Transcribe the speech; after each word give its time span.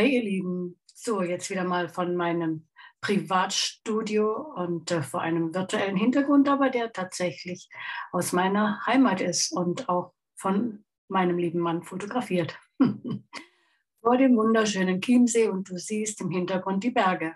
Hey 0.00 0.14
ihr 0.14 0.22
Lieben, 0.22 0.80
so 0.86 1.20
jetzt 1.20 1.50
wieder 1.50 1.64
mal 1.64 1.90
von 1.90 2.16
meinem 2.16 2.66
Privatstudio 3.02 4.32
und 4.32 4.90
äh, 4.90 5.02
vor 5.02 5.20
einem 5.20 5.54
virtuellen 5.54 5.94
Hintergrund, 5.94 6.48
aber 6.48 6.70
der 6.70 6.90
tatsächlich 6.90 7.68
aus 8.10 8.32
meiner 8.32 8.80
Heimat 8.86 9.20
ist 9.20 9.52
und 9.52 9.90
auch 9.90 10.14
von 10.36 10.86
meinem 11.08 11.36
lieben 11.36 11.58
Mann 11.58 11.82
fotografiert. 11.82 12.58
vor 14.00 14.16
dem 14.16 14.38
wunderschönen 14.38 15.02
Chiemsee 15.02 15.48
und 15.48 15.68
du 15.68 15.76
siehst 15.76 16.22
im 16.22 16.30
Hintergrund 16.30 16.82
die 16.82 16.92
Berge. 16.92 17.34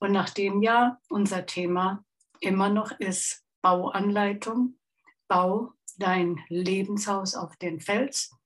Und 0.00 0.10
nachdem 0.10 0.64
ja 0.64 0.98
unser 1.08 1.46
Thema 1.46 2.04
immer 2.40 2.70
noch 2.70 2.90
ist 2.98 3.44
Bauanleitung, 3.62 4.80
bau 5.28 5.74
dein 5.98 6.40
Lebenshaus 6.48 7.36
auf 7.36 7.54
den 7.58 7.78
Fels, 7.78 8.36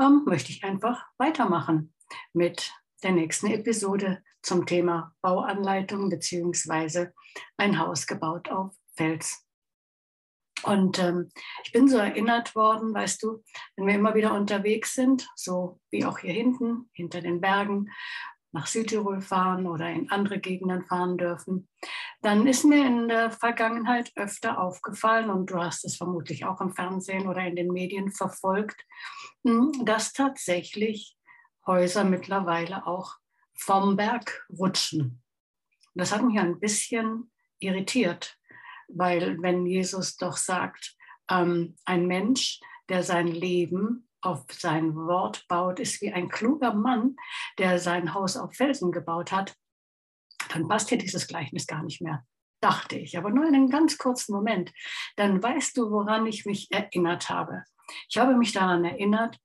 ähm, 0.00 0.22
möchte 0.24 0.52
ich 0.52 0.64
einfach 0.64 1.04
weitermachen 1.18 1.92
mit 2.32 2.72
der 3.04 3.12
nächsten 3.12 3.48
Episode 3.48 4.22
zum 4.42 4.66
Thema 4.66 5.14
Bauanleitung 5.20 6.08
beziehungsweise 6.08 7.12
ein 7.56 7.78
Haus 7.78 8.06
gebaut 8.06 8.50
auf 8.50 8.74
Fels. 8.96 9.44
Und 10.62 10.98
ähm, 10.98 11.30
ich 11.64 11.72
bin 11.72 11.88
so 11.88 11.98
erinnert 11.98 12.54
worden, 12.54 12.94
weißt 12.94 13.22
du, 13.22 13.42
wenn 13.76 13.86
wir 13.86 13.94
immer 13.94 14.14
wieder 14.14 14.32
unterwegs 14.32 14.94
sind, 14.94 15.28
so 15.36 15.80
wie 15.90 16.06
auch 16.06 16.18
hier 16.18 16.32
hinten, 16.32 16.88
hinter 16.92 17.20
den 17.20 17.40
Bergen, 17.40 17.90
nach 18.52 18.66
Südtirol 18.66 19.20
fahren 19.20 19.66
oder 19.66 19.90
in 19.90 20.10
andere 20.10 20.38
Gegenden 20.38 20.84
fahren 20.84 21.18
dürfen, 21.18 21.68
dann 22.22 22.46
ist 22.46 22.64
mir 22.64 22.86
in 22.86 23.08
der 23.08 23.32
Vergangenheit 23.32 24.12
öfter 24.14 24.58
aufgefallen, 24.58 25.28
und 25.28 25.50
du 25.50 25.58
hast 25.58 25.84
es 25.84 25.96
vermutlich 25.96 26.46
auch 26.46 26.60
im 26.60 26.72
Fernsehen 26.72 27.26
oder 27.26 27.44
in 27.44 27.56
den 27.56 27.72
Medien 27.72 28.12
verfolgt, 28.12 28.80
hm, 29.44 29.72
dass 29.84 30.12
tatsächlich 30.12 31.16
Häuser 31.66 32.04
mittlerweile 32.04 32.86
auch 32.86 33.16
vom 33.54 33.96
Berg 33.96 34.46
rutschen. 34.50 35.22
Das 35.94 36.12
hat 36.12 36.22
mich 36.22 36.38
ein 36.38 36.58
bisschen 36.58 37.30
irritiert, 37.58 38.36
weil 38.88 39.40
wenn 39.40 39.66
Jesus 39.66 40.16
doch 40.16 40.36
sagt, 40.36 40.96
ähm, 41.30 41.76
ein 41.84 42.06
Mensch, 42.06 42.60
der 42.88 43.02
sein 43.02 43.28
Leben 43.28 44.08
auf 44.20 44.44
sein 44.50 44.94
Wort 44.96 45.46
baut, 45.48 45.80
ist 45.80 46.00
wie 46.00 46.12
ein 46.12 46.28
kluger 46.28 46.74
Mann, 46.74 47.16
der 47.58 47.78
sein 47.78 48.14
Haus 48.14 48.36
auf 48.36 48.54
Felsen 48.54 48.90
gebaut 48.90 49.32
hat, 49.32 49.54
dann 50.52 50.68
passt 50.68 50.88
hier 50.88 50.98
dieses 50.98 51.26
Gleichnis 51.26 51.66
gar 51.66 51.82
nicht 51.82 52.00
mehr, 52.00 52.26
dachte 52.60 52.96
ich. 52.96 53.16
Aber 53.16 53.30
nur 53.30 53.46
in 53.46 53.54
einem 53.54 53.70
ganz 53.70 53.98
kurzen 53.98 54.34
Moment. 54.34 54.72
Dann 55.16 55.42
weißt 55.42 55.76
du, 55.76 55.90
woran 55.90 56.26
ich 56.26 56.44
mich 56.44 56.70
erinnert 56.70 57.30
habe. 57.30 57.64
Ich 58.08 58.16
habe 58.16 58.34
mich 58.34 58.52
daran 58.52 58.84
erinnert, 58.84 59.38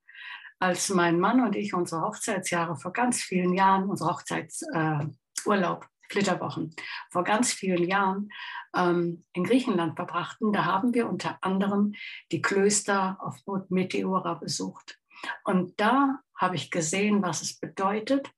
als 0.60 0.90
mein 0.90 1.18
Mann 1.18 1.42
und 1.42 1.56
ich 1.56 1.74
unsere 1.74 2.02
Hochzeitsjahre 2.02 2.76
vor 2.76 2.92
ganz 2.92 3.22
vielen 3.22 3.54
Jahren, 3.54 3.88
unsere 3.88 4.10
Hochzeitsurlaub, 4.10 5.84
äh, 5.84 5.86
Flitterwochen, 6.10 6.74
vor 7.10 7.24
ganz 7.24 7.52
vielen 7.52 7.84
Jahren 7.84 8.28
ähm, 8.76 9.24
in 9.32 9.44
Griechenland 9.44 9.96
verbrachten, 9.96 10.52
da 10.52 10.64
haben 10.64 10.92
wir 10.92 11.08
unter 11.08 11.38
anderem 11.40 11.94
die 12.30 12.42
Klöster 12.42 13.16
auf 13.20 13.36
Meteora 13.68 14.34
besucht. 14.34 14.98
Und 15.44 15.80
da 15.80 16.20
habe 16.36 16.56
ich 16.56 16.70
gesehen, 16.70 17.22
was 17.22 17.42
es 17.42 17.58
bedeutet, 17.58 18.30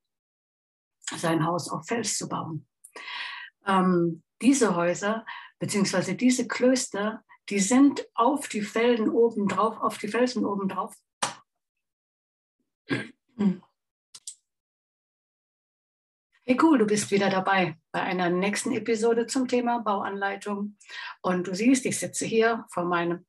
sein 1.17 1.45
Haus 1.45 1.69
auf 1.69 1.87
Fels 1.87 2.17
zu 2.17 2.29
bauen. 2.29 2.67
Ähm, 3.65 4.23
diese 4.41 4.75
Häuser 4.75 5.25
beziehungsweise 5.59 6.15
diese 6.15 6.47
Klöster, 6.47 7.23
die 7.49 7.59
sind 7.59 8.05
auf 8.13 8.47
die 8.47 8.61
Felsen 8.61 9.09
oben 9.09 9.47
drauf, 9.47 9.77
auf 9.81 9.97
die 9.97 10.07
Felsen 10.07 10.45
oben 10.45 10.67
drauf 10.67 10.95
Hey 16.45 16.57
cool, 16.61 16.77
du 16.77 16.85
bist 16.85 17.09
wieder 17.09 17.29
dabei 17.31 17.77
bei 17.91 18.01
einer 18.01 18.29
nächsten 18.29 18.71
Episode 18.73 19.25
zum 19.25 19.47
Thema 19.47 19.79
Bauanleitung. 19.79 20.77
Und 21.21 21.47
du 21.47 21.55
siehst, 21.55 21.85
ich 21.85 21.97
sitze 21.99 22.25
hier 22.25 22.65
vor 22.69 22.85
meinem 22.85 23.25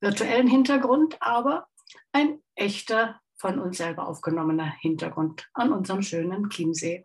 virtuellen 0.00 0.48
Hintergrund, 0.48 1.16
aber 1.20 1.66
ein 2.12 2.42
echter 2.56 3.20
von 3.36 3.58
uns 3.58 3.78
selber 3.78 4.06
aufgenommener 4.06 4.74
Hintergrund 4.80 5.48
an 5.54 5.72
unserem 5.72 6.02
schönen 6.02 6.50
Chiemsee. 6.50 7.02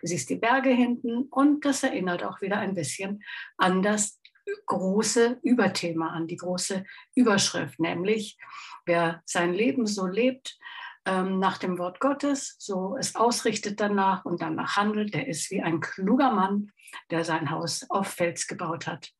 Du 0.00 0.06
siehst 0.06 0.30
die 0.30 0.36
Berge 0.36 0.70
hinten 0.70 1.24
und 1.30 1.64
das 1.64 1.82
erinnert 1.82 2.24
auch 2.24 2.40
wieder 2.40 2.58
ein 2.58 2.74
bisschen 2.74 3.22
an 3.58 3.82
das 3.82 4.18
große 4.66 5.40
Überthema, 5.42 6.08
an 6.08 6.26
die 6.26 6.36
große 6.36 6.84
Überschrift, 7.14 7.78
nämlich 7.80 8.38
wer 8.86 9.22
sein 9.26 9.52
Leben 9.52 9.86
so 9.86 10.06
lebt, 10.06 10.58
ähm, 11.04 11.38
nach 11.38 11.58
dem 11.58 11.78
Wort 11.78 12.00
Gottes, 12.00 12.56
so 12.58 12.96
es 12.96 13.14
ausrichtet 13.16 13.80
danach 13.80 14.24
und 14.24 14.40
danach 14.40 14.76
handelt, 14.76 15.14
der 15.14 15.26
ist 15.26 15.50
wie 15.50 15.62
ein 15.62 15.80
kluger 15.80 16.32
Mann, 16.32 16.70
der 17.10 17.24
sein 17.24 17.50
Haus 17.50 17.88
auf 17.90 18.08
Fels 18.08 18.46
gebaut 18.46 18.86
hat. 18.86 19.10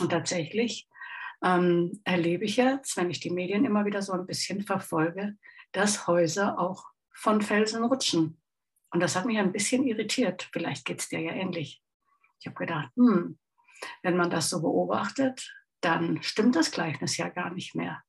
Und 0.00 0.10
tatsächlich 0.10 0.88
ähm, 1.42 2.00
erlebe 2.04 2.44
ich 2.44 2.56
jetzt, 2.56 2.96
wenn 2.96 3.10
ich 3.10 3.20
die 3.20 3.30
Medien 3.30 3.64
immer 3.64 3.84
wieder 3.84 4.02
so 4.02 4.12
ein 4.12 4.26
bisschen 4.26 4.62
verfolge, 4.62 5.36
dass 5.72 6.06
Häuser 6.06 6.58
auch 6.58 6.86
von 7.12 7.42
Felsen 7.42 7.84
rutschen. 7.84 8.40
Und 8.90 9.00
das 9.00 9.16
hat 9.16 9.24
mich 9.26 9.38
ein 9.38 9.52
bisschen 9.52 9.84
irritiert. 9.84 10.48
Vielleicht 10.52 10.84
geht 10.84 11.00
es 11.00 11.08
dir 11.08 11.20
ja 11.20 11.32
ähnlich. 11.32 11.82
Ich 12.40 12.46
habe 12.46 12.56
gedacht, 12.56 12.90
hm, 12.96 13.38
wenn 14.02 14.16
man 14.16 14.30
das 14.30 14.50
so 14.50 14.60
beobachtet, 14.60 15.52
dann 15.80 16.22
stimmt 16.22 16.56
das 16.56 16.70
Gleichnis 16.70 17.16
ja 17.16 17.28
gar 17.28 17.50
nicht 17.50 17.74
mehr. 17.74 18.02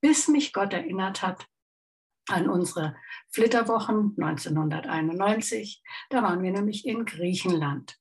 Bis 0.00 0.28
mich 0.28 0.52
Gott 0.52 0.72
erinnert 0.72 1.22
hat, 1.22 1.46
an 2.28 2.48
unsere 2.48 2.96
Flitterwochen 3.30 4.14
1991. 4.18 5.82
Da 6.10 6.22
waren 6.22 6.42
wir 6.42 6.52
nämlich 6.52 6.86
in 6.86 7.04
Griechenland. 7.04 7.98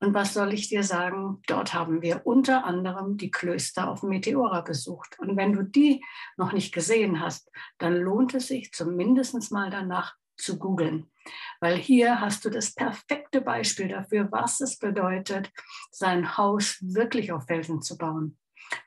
Und 0.00 0.14
was 0.14 0.34
soll 0.34 0.52
ich 0.52 0.68
dir 0.68 0.82
sagen? 0.82 1.42
Dort 1.46 1.74
haben 1.74 2.02
wir 2.02 2.26
unter 2.26 2.64
anderem 2.64 3.16
die 3.16 3.30
Klöster 3.30 3.88
auf 3.88 4.02
Meteora 4.02 4.62
besucht. 4.62 5.18
Und 5.18 5.36
wenn 5.36 5.52
du 5.52 5.62
die 5.62 6.02
noch 6.36 6.52
nicht 6.52 6.72
gesehen 6.72 7.20
hast, 7.20 7.50
dann 7.78 7.96
lohnt 7.96 8.34
es 8.34 8.48
sich 8.48 8.72
zumindest 8.72 9.52
mal 9.52 9.70
danach 9.70 10.14
zu 10.36 10.58
googeln. 10.58 11.10
Weil 11.60 11.76
hier 11.76 12.20
hast 12.20 12.44
du 12.44 12.50
das 12.50 12.74
perfekte 12.74 13.42
Beispiel 13.42 13.88
dafür, 13.88 14.28
was 14.32 14.60
es 14.60 14.78
bedeutet, 14.78 15.52
sein 15.90 16.36
Haus 16.36 16.78
wirklich 16.80 17.32
auf 17.32 17.46
Felsen 17.46 17.82
zu 17.82 17.98
bauen. 17.98 18.38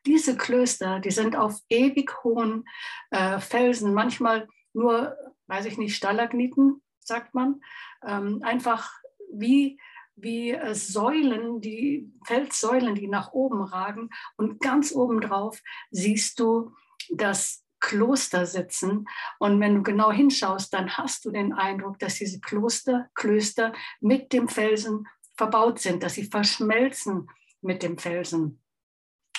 Diese 0.05 0.35
Klöster, 0.35 0.99
die 0.99 1.11
sind 1.11 1.35
auf 1.35 1.59
ewig 1.69 2.23
hohen 2.23 2.65
äh, 3.11 3.39
Felsen, 3.39 3.93
manchmal 3.93 4.47
nur, 4.73 5.15
weiß 5.47 5.65
ich 5.65 5.77
nicht, 5.77 5.95
Stalagniten, 5.95 6.81
sagt 6.99 7.33
man, 7.33 7.61
ähm, 8.05 8.41
einfach 8.43 8.91
wie, 9.31 9.79
wie 10.15 10.51
äh, 10.51 10.75
Säulen, 10.75 11.61
die 11.61 12.11
Felssäulen, 12.25 12.95
die 12.95 13.07
nach 13.07 13.33
oben 13.33 13.61
ragen. 13.61 14.09
Und 14.37 14.59
ganz 14.59 14.93
oben 14.93 15.21
drauf 15.21 15.61
siehst 15.91 16.39
du 16.39 16.73
das 17.11 17.63
Kloster 17.79 18.45
sitzen. 18.45 19.05
Und 19.39 19.59
wenn 19.59 19.75
du 19.75 19.83
genau 19.83 20.11
hinschaust, 20.11 20.73
dann 20.73 20.97
hast 20.97 21.25
du 21.25 21.31
den 21.31 21.53
Eindruck, 21.53 21.99
dass 21.99 22.15
diese 22.15 22.39
Kloster, 22.39 23.09
Klöster 23.13 23.73
mit 23.99 24.31
dem 24.31 24.47
Felsen 24.47 25.07
verbaut 25.35 25.79
sind, 25.79 26.03
dass 26.03 26.13
sie 26.13 26.23
verschmelzen 26.23 27.27
mit 27.61 27.83
dem 27.83 27.97
Felsen. 27.97 28.61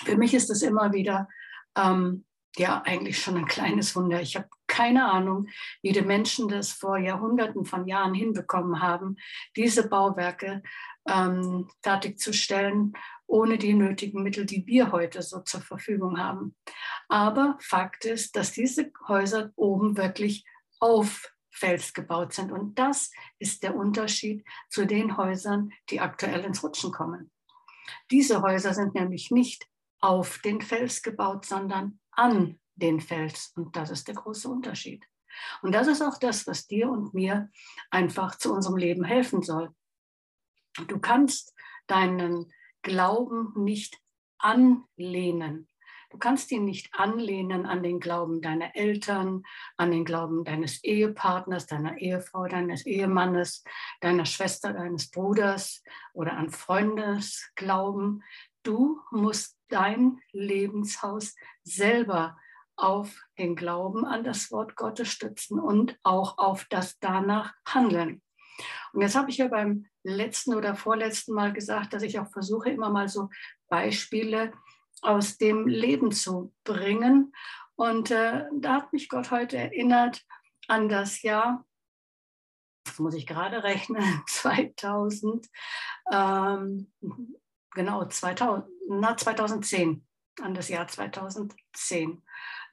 Für 0.04 0.16
mich 0.16 0.34
ist 0.34 0.50
es 0.50 0.62
immer 0.62 0.92
wieder 0.92 1.28
ähm, 1.76 2.26
ja 2.56 2.82
eigentlich 2.82 3.18
schon 3.18 3.36
ein 3.36 3.46
kleines 3.46 3.96
Wunder. 3.96 4.20
Ich 4.20 4.36
habe 4.36 4.48
keine 4.74 5.08
Ahnung, 5.08 5.46
wie 5.82 5.92
die 5.92 6.02
Menschen 6.02 6.48
das 6.48 6.72
vor 6.72 6.98
Jahrhunderten 6.98 7.64
von 7.64 7.86
Jahren 7.86 8.12
hinbekommen 8.12 8.82
haben, 8.82 9.16
diese 9.54 9.88
Bauwerke 9.88 10.64
ähm, 11.06 11.70
fertigzustellen, 11.80 12.92
ohne 13.28 13.56
die 13.56 13.72
nötigen 13.72 14.24
Mittel, 14.24 14.46
die 14.46 14.66
wir 14.66 14.90
heute 14.90 15.22
so 15.22 15.40
zur 15.40 15.60
Verfügung 15.60 16.18
haben. 16.18 16.56
Aber 17.08 17.56
Fakt 17.60 18.04
ist, 18.04 18.34
dass 18.34 18.50
diese 18.50 18.90
Häuser 19.06 19.52
oben 19.54 19.96
wirklich 19.96 20.44
auf 20.80 21.32
Fels 21.52 21.94
gebaut 21.94 22.32
sind. 22.32 22.50
Und 22.50 22.76
das 22.76 23.12
ist 23.38 23.62
der 23.62 23.76
Unterschied 23.76 24.44
zu 24.70 24.86
den 24.86 25.16
Häusern, 25.16 25.70
die 25.90 26.00
aktuell 26.00 26.40
ins 26.44 26.64
Rutschen 26.64 26.90
kommen. 26.90 27.30
Diese 28.10 28.42
Häuser 28.42 28.74
sind 28.74 28.96
nämlich 28.96 29.30
nicht 29.30 29.68
auf 30.00 30.38
den 30.38 30.60
Fels 30.60 31.00
gebaut, 31.00 31.44
sondern 31.44 32.00
an 32.10 32.58
den 32.76 33.00
Fels. 33.00 33.52
Und 33.56 33.76
das 33.76 33.90
ist 33.90 34.08
der 34.08 34.14
große 34.14 34.48
Unterschied. 34.48 35.06
Und 35.62 35.72
das 35.72 35.86
ist 35.86 36.02
auch 36.02 36.18
das, 36.18 36.46
was 36.46 36.66
dir 36.66 36.88
und 36.90 37.14
mir 37.14 37.50
einfach 37.90 38.36
zu 38.36 38.52
unserem 38.52 38.76
Leben 38.76 39.04
helfen 39.04 39.42
soll. 39.42 39.74
Du 40.88 40.98
kannst 40.98 41.54
deinen 41.86 42.52
Glauben 42.82 43.52
nicht 43.56 43.98
anlehnen. 44.38 45.68
Du 46.10 46.18
kannst 46.18 46.52
ihn 46.52 46.64
nicht 46.64 46.94
anlehnen 46.94 47.66
an 47.66 47.82
den 47.82 47.98
Glauben 47.98 48.40
deiner 48.40 48.76
Eltern, 48.76 49.42
an 49.76 49.90
den 49.90 50.04
Glauben 50.04 50.44
deines 50.44 50.84
Ehepartners, 50.84 51.66
deiner 51.66 51.98
Ehefrau, 51.98 52.46
deines 52.46 52.86
Ehemannes, 52.86 53.64
deiner 54.00 54.24
Schwester, 54.24 54.72
deines 54.72 55.10
Bruders 55.10 55.82
oder 56.12 56.34
an 56.34 56.50
Freundesglauben. 56.50 58.22
Du 58.62 59.00
musst 59.10 59.58
dein 59.68 60.20
Lebenshaus 60.30 61.34
selber 61.64 62.36
auf 62.76 63.22
den 63.38 63.56
Glauben 63.56 64.04
an 64.04 64.24
das 64.24 64.50
Wort 64.50 64.76
Gottes 64.76 65.08
stützen 65.08 65.60
und 65.60 65.98
auch 66.02 66.38
auf 66.38 66.66
das 66.70 66.98
danach 66.98 67.54
handeln. 67.66 68.22
Und 68.92 69.02
jetzt 69.02 69.16
habe 69.16 69.30
ich 69.30 69.38
ja 69.38 69.48
beim 69.48 69.86
letzten 70.02 70.54
oder 70.54 70.74
vorletzten 70.74 71.34
Mal 71.34 71.52
gesagt, 71.52 71.92
dass 71.92 72.02
ich 72.02 72.18
auch 72.18 72.30
versuche, 72.30 72.70
immer 72.70 72.90
mal 72.90 73.08
so 73.08 73.30
Beispiele 73.68 74.52
aus 75.02 75.36
dem 75.38 75.66
Leben 75.66 76.12
zu 76.12 76.54
bringen. 76.64 77.32
Und 77.76 78.10
äh, 78.10 78.44
da 78.52 78.74
hat 78.74 78.92
mich 78.92 79.08
Gott 79.08 79.30
heute 79.30 79.56
erinnert 79.56 80.24
an 80.68 80.88
das 80.88 81.22
Jahr, 81.22 81.66
das 82.84 82.98
muss 82.98 83.14
ich 83.14 83.26
gerade 83.26 83.64
rechnen, 83.64 84.22
2000, 84.26 85.48
ähm, 86.12 86.92
genau, 87.72 88.04
2000, 88.04 88.66
na, 88.88 89.16
2010, 89.16 90.06
an 90.40 90.54
das 90.54 90.68
Jahr 90.68 90.86
2010. 90.86 92.22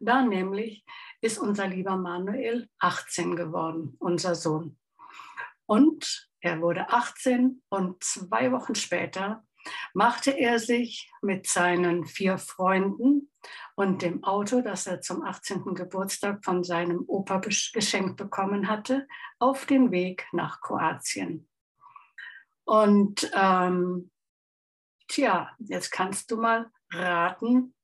Da 0.03 0.23
nämlich 0.23 0.83
ist 1.21 1.37
unser 1.37 1.67
lieber 1.67 1.95
Manuel 1.95 2.67
18 2.79 3.35
geworden, 3.35 3.95
unser 3.99 4.33
Sohn. 4.33 4.79
Und 5.67 6.27
er 6.39 6.59
wurde 6.59 6.89
18 6.89 7.61
und 7.69 8.03
zwei 8.03 8.51
Wochen 8.51 8.73
später 8.73 9.45
machte 9.93 10.31
er 10.31 10.57
sich 10.57 11.11
mit 11.21 11.45
seinen 11.45 12.07
vier 12.07 12.39
Freunden 12.39 13.31
und 13.75 14.01
dem 14.01 14.23
Auto, 14.23 14.61
das 14.61 14.87
er 14.87 15.01
zum 15.01 15.21
18. 15.23 15.75
Geburtstag 15.75 16.43
von 16.43 16.63
seinem 16.63 17.03
Opa 17.07 17.37
geschenkt 17.37 18.17
bekommen 18.17 18.67
hatte, 18.67 19.07
auf 19.37 19.67
den 19.67 19.91
Weg 19.91 20.25
nach 20.31 20.61
Kroatien. 20.61 21.47
Und 22.65 23.29
ähm, 23.35 24.09
tja, 25.07 25.55
jetzt 25.59 25.91
kannst 25.91 26.31
du 26.31 26.37
mal 26.37 26.71
raten, 26.91 27.75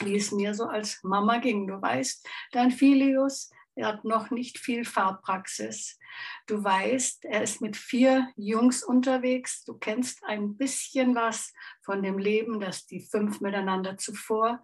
wie 0.00 0.16
es 0.16 0.32
mir 0.32 0.54
so 0.54 0.64
als 0.64 1.02
Mama 1.02 1.38
ging. 1.38 1.66
Du 1.66 1.80
weißt, 1.80 2.28
dein 2.52 2.70
Filius, 2.70 3.50
er 3.76 3.88
hat 3.88 4.04
noch 4.04 4.30
nicht 4.30 4.58
viel 4.58 4.84
Fahrpraxis. 4.84 5.98
Du 6.46 6.62
weißt, 6.62 7.24
er 7.24 7.42
ist 7.42 7.60
mit 7.60 7.76
vier 7.76 8.28
Jungs 8.36 8.84
unterwegs. 8.84 9.64
Du 9.64 9.74
kennst 9.74 10.22
ein 10.24 10.56
bisschen 10.56 11.14
was 11.14 11.52
von 11.82 12.02
dem 12.02 12.18
Leben, 12.18 12.60
das 12.60 12.86
die 12.86 13.00
fünf 13.00 13.40
miteinander 13.40 13.96
zuvor 13.96 14.62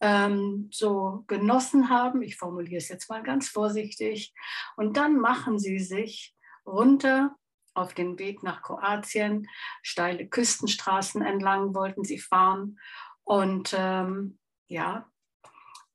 ähm, 0.00 0.68
so 0.72 1.24
genossen 1.26 1.88
haben. 1.88 2.20
Ich 2.20 2.36
formuliere 2.36 2.78
es 2.78 2.88
jetzt 2.88 3.08
mal 3.08 3.22
ganz 3.22 3.48
vorsichtig. 3.48 4.34
Und 4.76 4.96
dann 4.98 5.18
machen 5.18 5.58
sie 5.58 5.78
sich 5.78 6.34
runter 6.66 7.34
auf 7.72 7.94
den 7.94 8.18
Weg 8.18 8.42
nach 8.42 8.62
Kroatien. 8.62 9.48
Steile 9.82 10.28
Küstenstraßen 10.28 11.22
entlang 11.22 11.74
wollten 11.74 12.04
sie 12.04 12.18
fahren. 12.18 12.78
Und 13.24 13.74
ähm, 13.78 14.39
ja, 14.70 15.10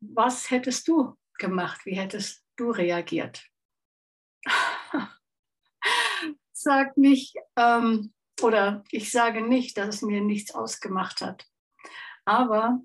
was 0.01 0.51
hättest 0.51 0.87
du 0.87 1.17
gemacht? 1.37 1.85
Wie 1.85 1.95
hättest 1.95 2.43
du 2.57 2.71
reagiert? 2.71 3.47
Sag 6.51 6.97
nicht, 6.97 7.35
ähm, 7.55 8.13
oder 8.41 8.83
ich 8.91 9.11
sage 9.11 9.41
nicht, 9.41 9.77
dass 9.77 9.95
es 9.95 10.01
mir 10.01 10.21
nichts 10.21 10.53
ausgemacht 10.53 11.21
hat. 11.21 11.47
Aber 12.25 12.81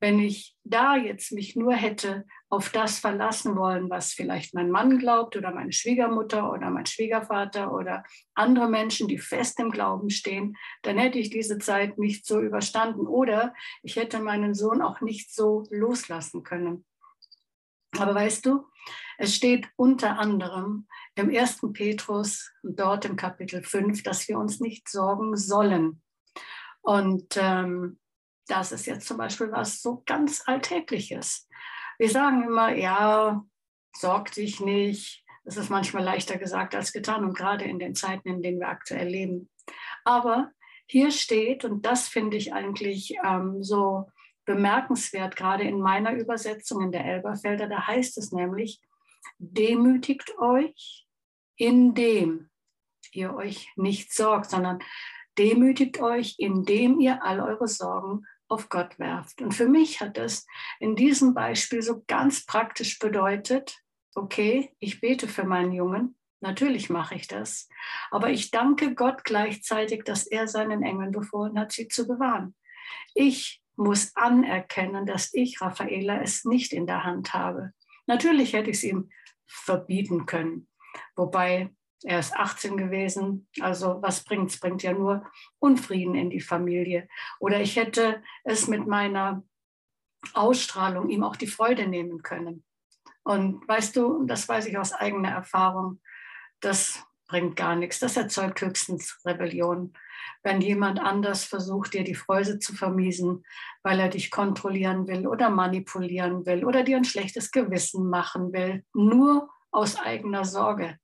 wenn 0.00 0.20
ich 0.20 0.56
da 0.64 0.96
jetzt 0.96 1.32
mich 1.32 1.56
nur 1.56 1.74
hätte 1.74 2.24
auf 2.52 2.68
das 2.68 2.98
verlassen 2.98 3.56
wollen, 3.56 3.88
was 3.88 4.12
vielleicht 4.12 4.52
mein 4.52 4.70
Mann 4.70 4.98
glaubt 4.98 5.36
oder 5.36 5.54
meine 5.54 5.72
Schwiegermutter 5.72 6.52
oder 6.52 6.68
mein 6.68 6.84
Schwiegervater 6.84 7.72
oder 7.72 8.04
andere 8.34 8.68
Menschen, 8.68 9.08
die 9.08 9.16
fest 9.16 9.58
im 9.58 9.70
Glauben 9.70 10.10
stehen, 10.10 10.58
dann 10.82 10.98
hätte 10.98 11.18
ich 11.18 11.30
diese 11.30 11.56
Zeit 11.56 11.96
nicht 11.96 12.26
so 12.26 12.42
überstanden 12.42 13.06
oder 13.06 13.54
ich 13.82 13.96
hätte 13.96 14.20
meinen 14.20 14.52
Sohn 14.54 14.82
auch 14.82 15.00
nicht 15.00 15.34
so 15.34 15.64
loslassen 15.70 16.42
können. 16.42 16.84
Aber 17.96 18.14
weißt 18.14 18.44
du, 18.44 18.66
es 19.16 19.34
steht 19.34 19.70
unter 19.76 20.18
anderem 20.18 20.86
im 21.14 21.34
1. 21.34 21.60
Petrus, 21.72 22.52
dort 22.62 23.06
im 23.06 23.16
Kapitel 23.16 23.62
5, 23.62 24.02
dass 24.02 24.28
wir 24.28 24.38
uns 24.38 24.60
nicht 24.60 24.90
sorgen 24.90 25.38
sollen. 25.38 26.02
Und 26.82 27.34
ähm, 27.38 27.98
das 28.46 28.72
ist 28.72 28.84
jetzt 28.84 29.08
zum 29.08 29.16
Beispiel 29.16 29.50
was 29.52 29.80
so 29.80 30.02
ganz 30.04 30.42
Alltägliches. 30.44 31.48
Wir 32.02 32.10
sagen 32.10 32.42
immer, 32.42 32.74
ja, 32.74 33.44
sorg 33.96 34.32
dich 34.32 34.58
nicht. 34.58 35.24
Das 35.44 35.56
ist 35.56 35.70
manchmal 35.70 36.02
leichter 36.02 36.36
gesagt 36.36 36.74
als 36.74 36.92
getan 36.92 37.22
und 37.22 37.38
gerade 37.38 37.64
in 37.64 37.78
den 37.78 37.94
Zeiten, 37.94 38.28
in 38.28 38.42
denen 38.42 38.58
wir 38.58 38.70
aktuell 38.70 39.06
leben. 39.06 39.48
Aber 40.02 40.50
hier 40.86 41.12
steht, 41.12 41.64
und 41.64 41.86
das 41.86 42.08
finde 42.08 42.36
ich 42.36 42.52
eigentlich 42.52 43.14
ähm, 43.24 43.62
so 43.62 44.10
bemerkenswert, 44.46 45.36
gerade 45.36 45.62
in 45.62 45.80
meiner 45.80 46.12
Übersetzung 46.14 46.82
in 46.82 46.90
der 46.90 47.04
Elberfelder, 47.04 47.68
da 47.68 47.86
heißt 47.86 48.18
es 48.18 48.32
nämlich, 48.32 48.80
demütigt 49.38 50.36
euch, 50.40 51.06
indem 51.54 52.50
ihr 53.12 53.32
euch 53.32 53.70
nicht 53.76 54.12
sorgt, 54.12 54.50
sondern 54.50 54.80
demütigt 55.38 56.00
euch, 56.00 56.34
indem 56.38 56.98
ihr 56.98 57.22
all 57.22 57.38
eure 57.38 57.68
Sorgen 57.68 58.26
auf 58.52 58.68
Gott 58.68 58.98
werft. 58.98 59.40
Und 59.40 59.52
für 59.54 59.66
mich 59.66 60.00
hat 60.00 60.18
das 60.18 60.46
in 60.78 60.94
diesem 60.94 61.32
Beispiel 61.32 61.80
so 61.80 62.04
ganz 62.06 62.44
praktisch 62.44 62.98
bedeutet, 62.98 63.78
okay, 64.14 64.74
ich 64.78 65.00
bete 65.00 65.26
für 65.26 65.44
meinen 65.44 65.72
Jungen, 65.72 66.16
natürlich 66.40 66.90
mache 66.90 67.14
ich 67.14 67.26
das, 67.26 67.68
aber 68.10 68.28
ich 68.28 68.50
danke 68.50 68.94
Gott 68.94 69.24
gleichzeitig, 69.24 70.04
dass 70.04 70.26
er 70.26 70.48
seinen 70.48 70.82
Engeln 70.82 71.12
befohlen 71.12 71.58
hat, 71.58 71.72
sie 71.72 71.88
zu 71.88 72.06
bewahren. 72.06 72.54
Ich 73.14 73.62
muss 73.76 74.14
anerkennen, 74.16 75.06
dass 75.06 75.32
ich, 75.32 75.60
Raffaela, 75.62 76.20
es 76.20 76.44
nicht 76.44 76.74
in 76.74 76.86
der 76.86 77.04
Hand 77.04 77.32
habe. 77.32 77.72
Natürlich 78.06 78.52
hätte 78.52 78.68
ich 78.68 78.76
es 78.76 78.84
ihm 78.84 79.10
verbieten 79.46 80.26
können, 80.26 80.68
wobei 81.16 81.74
er 82.04 82.18
ist 82.18 82.34
18 82.34 82.76
gewesen, 82.76 83.48
also 83.60 84.02
was 84.02 84.24
bringt 84.24 84.50
es? 84.50 84.60
Bringt 84.60 84.82
ja 84.82 84.92
nur 84.92 85.24
Unfrieden 85.58 86.14
in 86.14 86.30
die 86.30 86.40
Familie. 86.40 87.08
Oder 87.38 87.60
ich 87.60 87.76
hätte 87.76 88.22
es 88.44 88.68
mit 88.68 88.86
meiner 88.86 89.42
Ausstrahlung 90.34 91.08
ihm 91.10 91.22
auch 91.22 91.36
die 91.36 91.46
Freude 91.46 91.86
nehmen 91.86 92.22
können. 92.22 92.64
Und 93.24 93.66
weißt 93.68 93.96
du, 93.96 94.24
das 94.24 94.48
weiß 94.48 94.66
ich 94.66 94.78
aus 94.78 94.92
eigener 94.92 95.30
Erfahrung, 95.30 96.00
das 96.60 97.04
bringt 97.28 97.56
gar 97.56 97.76
nichts. 97.76 97.98
Das 97.98 98.16
erzeugt 98.16 98.60
höchstens 98.60 99.20
Rebellion. 99.24 99.92
Wenn 100.42 100.60
jemand 100.60 101.00
anders 101.00 101.44
versucht, 101.44 101.94
dir 101.94 102.04
die 102.04 102.14
Freude 102.14 102.58
zu 102.58 102.74
vermiesen, 102.74 103.44
weil 103.82 104.00
er 104.00 104.08
dich 104.08 104.30
kontrollieren 104.30 105.08
will 105.08 105.26
oder 105.26 105.50
manipulieren 105.50 106.44
will 106.46 106.64
oder 106.64 106.82
dir 106.82 106.96
ein 106.96 107.04
schlechtes 107.04 107.50
Gewissen 107.50 108.08
machen 108.08 108.52
will, 108.52 108.84
nur 108.92 109.48
aus 109.70 109.96
eigener 109.96 110.44
Sorge. 110.44 110.98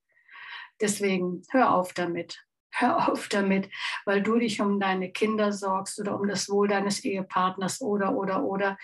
Deswegen 0.81 1.43
hör 1.51 1.75
auf 1.75 1.93
damit. 1.93 2.45
Hör 2.71 3.09
auf 3.13 3.29
damit, 3.29 3.71
weil 4.05 4.23
du 4.23 4.39
dich 4.39 4.61
um 4.61 4.81
deine 4.81 5.11
Kinder 5.11 5.53
sorgst 5.53 5.99
oder 6.01 6.19
um 6.19 6.29
das 6.29 6.49
Wohl 6.49 6.69
deines 6.69 7.05
Ehepartners 7.05 7.81
oder, 7.81 8.15
oder, 8.15 8.45
oder 8.45 8.79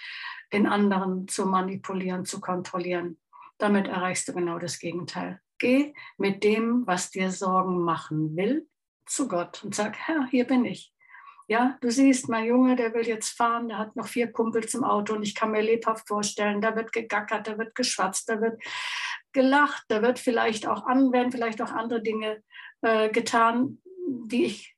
den 0.53 0.67
anderen 0.67 1.29
zu 1.29 1.47
manipulieren, 1.47 2.25
zu 2.25 2.41
kontrollieren. 2.41 3.19
Damit 3.59 3.87
erreichst 3.87 4.29
du 4.29 4.33
genau 4.33 4.59
das 4.59 4.79
Gegenteil. 4.79 5.41
Geh 5.59 5.95
mit 6.19 6.43
dem, 6.43 6.87
was 6.87 7.11
dir 7.11 7.31
Sorgen 7.31 7.83
machen 7.83 8.37
will, 8.37 8.69
zu 9.07 9.29
Gott 9.29 9.63
und 9.63 9.75
sag, 9.75 9.97
Herr, 9.97 10.27
hier 10.31 10.47
bin 10.47 10.65
ich. 10.65 10.93
Ja, 11.47 11.77
du 11.83 11.91
siehst, 11.91 12.31
mein 12.31 12.47
Junge, 12.47 12.75
der 12.75 12.95
will 12.95 13.07
jetzt 13.07 13.37
fahren, 13.37 13.69
der 13.69 13.79
hat 13.79 13.97
noch 13.97 14.07
vier 14.07 14.33
Kumpels 14.33 14.73
im 14.73 14.83
Auto 14.83 15.15
und 15.15 15.23
ich 15.23 15.35
kann 15.35 15.51
mir 15.51 15.61
lebhaft 15.61 16.09
vorstellen, 16.09 16.63
da 16.63 16.75
wird 16.75 16.91
gegackert, 16.91 17.47
da 17.47 17.59
wird 17.59 17.75
geschwatzt, 17.75 18.31
da 18.31 18.41
wird 18.41 18.63
gelacht, 19.35 19.85
da 19.89 20.01
wird 20.01 20.19
vielleicht 20.19 20.67
auch 20.67 20.87
an, 20.87 21.13
werden 21.13 21.33
vielleicht 21.33 21.61
auch 21.61 21.73
andere 21.73 22.03
Dinge 22.03 22.43
äh, 22.81 23.11
getan, 23.11 23.83
die 24.07 24.47
ich 24.47 24.77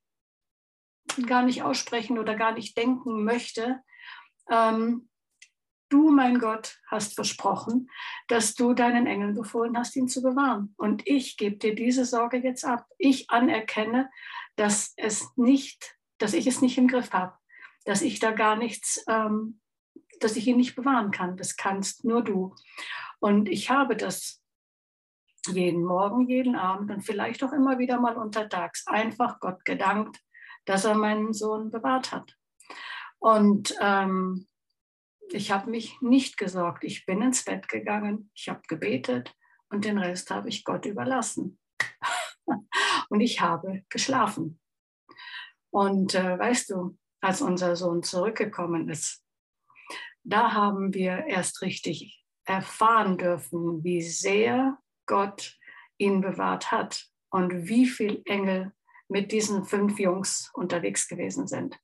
gar 1.25 1.43
nicht 1.43 1.63
aussprechen 1.63 2.19
oder 2.19 2.35
gar 2.35 2.51
nicht 2.51 2.77
denken 2.77 3.23
möchte. 3.23 3.79
Ähm, 4.49 5.07
Du, 5.89 6.09
mein 6.09 6.39
Gott, 6.39 6.77
hast 6.87 7.15
versprochen, 7.15 7.89
dass 8.27 8.55
du 8.55 8.73
deinen 8.73 9.07
Engeln 9.07 9.35
befohlen 9.35 9.77
hast, 9.77 9.95
ihn 9.95 10.09
zu 10.09 10.21
bewahren. 10.21 10.73
Und 10.77 11.07
ich 11.07 11.37
gebe 11.37 11.55
dir 11.55 11.75
diese 11.75 12.03
Sorge 12.03 12.37
jetzt 12.37 12.65
ab. 12.65 12.85
Ich 12.97 13.29
anerkenne, 13.29 14.09
dass 14.57 14.93
es 14.97 15.29
nicht, 15.37 15.97
dass 16.17 16.33
ich 16.33 16.45
es 16.45 16.61
nicht 16.61 16.77
im 16.77 16.89
Griff 16.89 17.13
habe, 17.13 17.37
dass 17.85 18.01
ich 18.01 18.19
da 18.19 18.31
gar 18.31 18.57
nichts, 18.57 19.01
ähm, 19.07 19.61
dass 20.19 20.35
ich 20.35 20.45
ihn 20.47 20.57
nicht 20.57 20.75
bewahren 20.75 21.11
kann. 21.11 21.37
Das 21.37 21.55
kannst 21.55 22.03
nur 22.03 22.21
du. 22.21 22.53
Und 23.19 23.47
ich 23.47 23.69
habe 23.69 23.95
das 23.95 24.41
jeden 25.47 25.83
Morgen, 25.83 26.27
jeden 26.27 26.55
Abend 26.55 26.91
und 26.91 27.01
vielleicht 27.01 27.43
auch 27.43 27.53
immer 27.53 27.79
wieder 27.79 27.99
mal 27.99 28.17
untertags 28.17 28.85
einfach 28.87 29.39
Gott 29.39 29.63
gedankt, 29.65 30.19
dass 30.65 30.85
er 30.85 30.95
meinen 30.95 31.33
Sohn 31.33 31.71
bewahrt 31.71 32.11
hat. 32.11 32.35
Und 33.19 33.75
ähm, 33.81 34.47
ich 35.29 35.51
habe 35.51 35.69
mich 35.69 35.99
nicht 36.01 36.37
gesorgt. 36.37 36.83
Ich 36.83 37.05
bin 37.05 37.21
ins 37.21 37.43
Bett 37.43 37.67
gegangen, 37.67 38.31
ich 38.33 38.49
habe 38.49 38.61
gebetet 38.67 39.35
und 39.69 39.85
den 39.85 39.97
Rest 39.97 40.31
habe 40.31 40.49
ich 40.49 40.63
Gott 40.63 40.85
überlassen. 40.85 41.59
und 43.09 43.21
ich 43.21 43.41
habe 43.41 43.83
geschlafen. 43.89 44.59
Und 45.69 46.15
äh, 46.15 46.39
weißt 46.39 46.69
du, 46.71 46.97
als 47.21 47.41
unser 47.41 47.75
Sohn 47.75 48.03
zurückgekommen 48.03 48.89
ist, 48.89 49.23
da 50.23 50.53
haben 50.53 50.93
wir 50.93 51.25
erst 51.27 51.61
richtig 51.61 52.23
erfahren 52.45 53.17
dürfen, 53.17 53.83
wie 53.83 54.01
sehr 54.01 54.77
Gott 55.07 55.57
ihn 55.97 56.21
bewahrt 56.21 56.71
hat 56.71 57.07
und 57.29 57.67
wie 57.67 57.87
viele 57.87 58.21
Engel 58.25 58.73
mit 59.09 59.31
diesen 59.31 59.65
fünf 59.65 59.99
Jungs 59.99 60.51
unterwegs 60.53 61.07
gewesen 61.07 61.47
sind. 61.47 61.79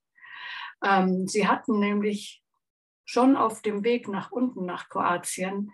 Ähm, 0.84 1.26
sie 1.26 1.48
hatten 1.48 1.78
nämlich 1.78 2.42
schon 3.04 3.36
auf 3.36 3.62
dem 3.62 3.84
Weg 3.84 4.08
nach 4.08 4.30
unten 4.30 4.64
nach 4.64 4.88
Kroatien 4.88 5.72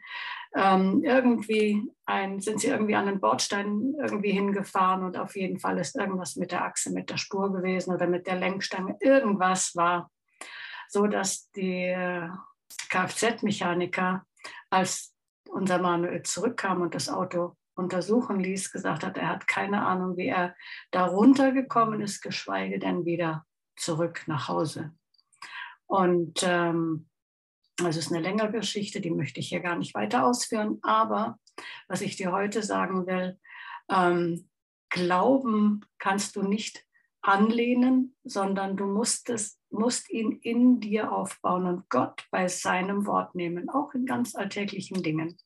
ähm, 0.54 1.02
irgendwie 1.04 1.88
ein, 2.06 2.40
sind 2.40 2.60
sie 2.60 2.68
irgendwie 2.68 2.96
an 2.96 3.06
den 3.06 3.20
Bordstein 3.20 3.94
irgendwie 4.00 4.32
hingefahren 4.32 5.04
und 5.04 5.16
auf 5.16 5.36
jeden 5.36 5.60
Fall 5.60 5.78
ist 5.78 5.96
irgendwas 5.96 6.36
mit 6.36 6.50
der 6.50 6.64
Achse, 6.64 6.90
mit 6.90 7.08
der 7.10 7.18
Spur 7.18 7.52
gewesen 7.52 7.94
oder 7.94 8.08
mit 8.08 8.26
der 8.26 8.36
Lenkstange. 8.36 8.96
Irgendwas 9.00 9.76
war 9.76 10.10
so, 10.88 11.06
dass 11.06 11.50
die 11.52 11.84
äh, 11.84 12.28
Kfz-Mechaniker, 12.88 14.24
als 14.70 15.14
unser 15.50 15.78
Manuel 15.78 16.22
zurückkam 16.22 16.80
und 16.80 16.94
das 16.94 17.08
Auto 17.08 17.56
untersuchen 17.74 18.40
ließ, 18.40 18.72
gesagt 18.72 19.04
hat, 19.04 19.16
er 19.16 19.28
hat 19.28 19.46
keine 19.46 19.84
Ahnung, 19.86 20.16
wie 20.16 20.28
er 20.28 20.54
da 20.90 21.06
runtergekommen 21.06 22.00
ist, 22.00 22.20
geschweige 22.20 22.78
denn 22.78 23.04
wieder 23.04 23.46
zurück 23.76 24.22
nach 24.26 24.48
Hause. 24.48 24.92
Und 25.86 26.42
ähm, 26.44 27.08
das 27.76 27.96
ist 27.96 28.12
eine 28.12 28.20
längere 28.20 28.52
Geschichte, 28.52 29.00
die 29.00 29.10
möchte 29.10 29.40
ich 29.40 29.48
hier 29.48 29.60
gar 29.60 29.76
nicht 29.76 29.94
weiter 29.94 30.24
ausführen. 30.24 30.78
Aber 30.82 31.38
was 31.88 32.02
ich 32.02 32.16
dir 32.16 32.32
heute 32.32 32.62
sagen 32.62 33.06
will, 33.06 33.38
ähm, 33.90 34.46
Glauben 34.90 35.84
kannst 35.98 36.34
du 36.36 36.42
nicht 36.42 36.84
anlehnen, 37.22 38.16
sondern 38.24 38.76
du 38.76 38.86
musst, 38.86 39.30
es, 39.30 39.58
musst 39.70 40.10
ihn 40.10 40.32
in 40.32 40.80
dir 40.80 41.12
aufbauen 41.12 41.66
und 41.66 41.88
Gott 41.90 42.26
bei 42.30 42.48
seinem 42.48 43.06
Wort 43.06 43.34
nehmen, 43.34 43.68
auch 43.68 43.92
in 43.94 44.06
ganz 44.06 44.34
alltäglichen 44.34 45.02
Dingen. 45.02 45.36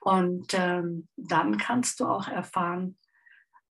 Und 0.00 0.54
ähm, 0.54 1.08
dann 1.16 1.58
kannst 1.58 2.00
du 2.00 2.06
auch 2.06 2.28
erfahren, 2.28 2.96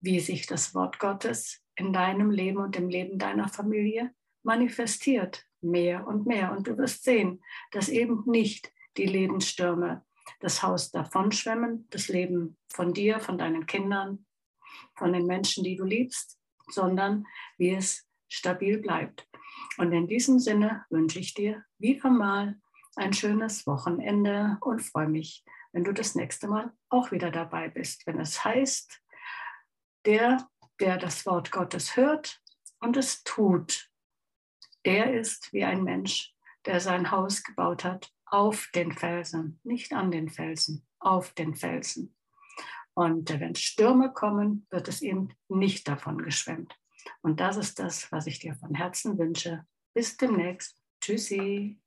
wie 0.00 0.20
sich 0.20 0.46
das 0.46 0.75
Wort 0.75 0.99
Gottes 0.99 1.62
in 1.76 1.92
deinem 1.92 2.30
Leben 2.30 2.58
und 2.58 2.76
im 2.76 2.88
Leben 2.88 3.18
deiner 3.18 3.49
Familie 3.49 4.12
manifestiert, 4.42 5.46
mehr 5.60 6.06
und 6.06 6.26
mehr. 6.26 6.52
Und 6.52 6.66
du 6.66 6.76
wirst 6.78 7.04
sehen, 7.04 7.42
dass 7.70 7.88
eben 7.88 8.25
nicht 8.26 8.72
die 8.96 9.06
Lebensstürme 9.06 10.04
das 10.40 10.62
Haus 10.62 10.90
davonschwemmen, 10.90 11.87
das 11.90 12.08
Leben 12.08 12.56
von 12.68 12.92
dir, 12.92 13.20
von 13.20 13.38
deinen 13.38 13.66
Kindern, 13.66 14.26
von 14.94 15.12
den 15.12 15.26
Menschen, 15.26 15.64
die 15.64 15.76
du 15.76 15.84
liebst, 15.84 16.39
sondern 16.71 17.27
wie 17.59 17.75
es 17.75 18.07
stabil 18.29 18.79
bleibt. 18.79 19.29
Und 19.79 19.93
in 19.93 20.07
diesem 20.07 20.39
Sinne 20.39 20.85
wünsche 20.91 21.19
ich 21.19 21.35
dir 21.35 21.65
wieder 21.79 22.11
mal 22.11 22.61
ein 22.97 23.12
schönes 23.12 23.67
Wochenende 23.67 24.59
und 24.61 24.81
freue 24.83 25.09
mich, 25.09 25.45
wenn 25.73 25.85
du 25.85 25.93
das 25.93 26.15
nächste 26.15 26.49
Mal 26.49 26.73
auch 26.89 27.12
wieder 27.12 27.31
dabei 27.31 27.69
bist, 27.69 28.07
wenn 28.07 28.21
es 28.21 28.45
heißt, 28.45 29.00
der, 30.05 30.49
der 30.81 30.97
das 30.97 31.27
Wort 31.27 31.50
Gottes 31.50 31.97
hört 31.97 32.41
und 32.81 32.97
es 32.97 33.23
tut, 33.23 33.91
der 34.85 35.15
ist 35.15 35.53
wie 35.53 35.65
ein 35.65 35.85
Mensch, 35.85 36.35
der 36.67 36.81
sein 36.81 37.11
Haus 37.11 37.43
gebaut 37.43 37.85
hat 37.85 38.12
auf 38.27 38.69
den 38.75 38.93
Felsen, 38.93 39.61
nicht 39.65 39.93
an 39.93 40.11
den 40.11 40.29
Felsen, 40.29 40.87
auf 40.99 41.33
den 41.33 41.55
Felsen. 41.55 42.15
Und 43.00 43.30
wenn 43.40 43.54
Stürme 43.54 44.12
kommen, 44.12 44.66
wird 44.69 44.87
es 44.87 45.00
ihm 45.00 45.30
nicht 45.49 45.88
davon 45.88 46.19
geschwemmt. 46.19 46.76
Und 47.23 47.40
das 47.40 47.57
ist 47.57 47.78
das, 47.78 48.12
was 48.12 48.26
ich 48.26 48.40
dir 48.40 48.54
von 48.57 48.75
Herzen 48.75 49.19
wünsche. 49.19 49.64
Bis 49.95 50.19
demnächst. 50.19 50.78
Tschüssi. 51.00 51.79